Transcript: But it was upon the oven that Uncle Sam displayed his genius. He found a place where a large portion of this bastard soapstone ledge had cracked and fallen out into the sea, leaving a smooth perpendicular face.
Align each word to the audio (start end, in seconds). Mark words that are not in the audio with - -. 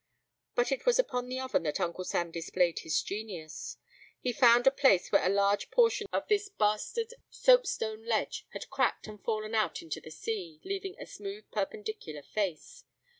But 0.55 0.71
it 0.71 0.87
was 0.87 0.97
upon 0.97 1.29
the 1.29 1.39
oven 1.39 1.61
that 1.61 1.79
Uncle 1.79 2.03
Sam 2.05 2.31
displayed 2.31 2.79
his 2.79 3.03
genius. 3.03 3.77
He 4.19 4.33
found 4.33 4.65
a 4.65 4.71
place 4.71 5.11
where 5.11 5.23
a 5.23 5.29
large 5.29 5.69
portion 5.69 6.07
of 6.11 6.27
this 6.27 6.49
bastard 6.49 7.13
soapstone 7.29 8.03
ledge 8.05 8.47
had 8.49 8.71
cracked 8.71 9.05
and 9.05 9.23
fallen 9.23 9.53
out 9.53 9.83
into 9.83 10.01
the 10.01 10.09
sea, 10.09 10.59
leaving 10.65 10.99
a 10.99 11.05
smooth 11.05 11.51
perpendicular 11.51 12.23
face. 12.23 12.83